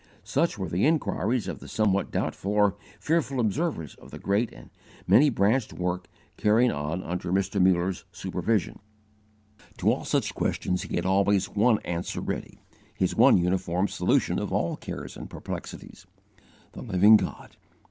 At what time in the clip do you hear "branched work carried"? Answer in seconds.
5.29-6.71